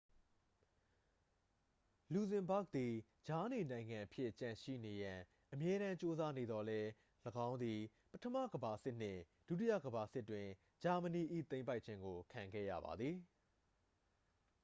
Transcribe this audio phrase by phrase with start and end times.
[2.13, 2.93] လူဇင်ဘာ့ဂ်သည်
[3.27, 5.19] ကြားနေနိုင်ငံအဖြစ်ကျန်ရှိနေရန်
[5.53, 6.89] အမြဲတမ်းကြိုးစားနေသော်လည်း
[7.47, 7.79] ၎င်းသည်
[8.11, 10.47] ပထမကမ္ဘာစစ်နှင့် ဒုတိယကမ္ဘာစစ်တွင်
[10.83, 13.15] ဂျာမနီ၏သိမ်းပိုက်ခြင်းကို ခံခဲ့ရပါသည်